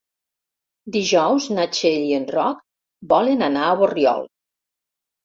Dijous 0.95 1.45
na 1.57 1.65
Txell 1.75 2.07
i 2.11 2.15
en 2.19 2.25
Roc 2.37 2.63
volen 3.13 3.45
anar 3.49 3.67
a 3.67 3.77
Borriol. 3.83 4.27